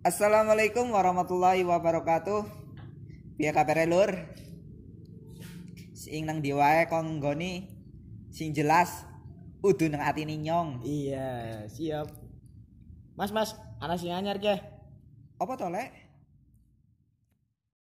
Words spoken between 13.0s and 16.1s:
Mas, Mas, ana sing anyar ke? Apa to, Lek?